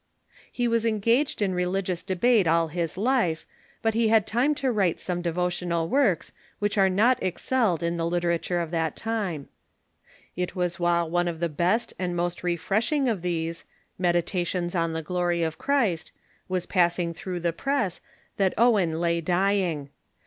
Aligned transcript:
He 0.51 0.67
was 0.67 0.83
engaged 0.83 1.43
in 1.43 1.53
re 1.53 1.67
ligious 1.67 2.01
debate 2.01 2.47
all 2.47 2.69
his 2.69 2.97
life, 2.97 3.45
but 3.83 3.93
he 3.93 4.07
had 4.07 4.25
time 4.25 4.55
to 4.55 4.71
write 4.71 4.99
some 4.99 5.21
devo 5.21 5.45
tional 5.51 5.87
works 5.87 6.31
which 6.57 6.75
are 6.75 6.89
not 6.89 7.21
excelled 7.21 7.83
in 7.83 7.97
the 7.97 8.05
literature 8.07 8.61
of 8.61 8.71
that 8.71 8.95
time. 8.95 9.47
It 10.35 10.55
was 10.55 10.79
while 10.79 11.07
one 11.07 11.27
of 11.27 11.39
the 11.39 11.49
best 11.49 11.93
and 11.99 12.15
most 12.15 12.41
refreshing 12.43 13.07
of 13.09 13.19
24 13.19 13.19
3V0 13.19 13.21
THE 13.21 13.37
MODERN 13.37 13.41
CHURCH 13.53 13.57
these, 13.59 13.65
"Meditations 13.99 14.73
on 14.73 14.93
the 14.93 15.03
Glory 15.03 15.43
of 15.43 15.59
Christ," 15.59 16.11
was 16.47 16.65
passing 16.65 17.13
through 17.13 17.39
the 17.41 17.53
press 17.53 18.01
that 18.37 18.55
Owen 18.57 18.99
hay 19.03 19.21
dying. 19.21 19.91